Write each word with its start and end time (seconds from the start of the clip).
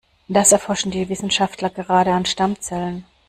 Das 0.27 0.51
erforschen 0.51 0.89
die 0.89 1.09
Wissenschaftler 1.09 1.69
gerade 1.69 2.11
an 2.11 2.25
Stammzellen. 2.25 3.05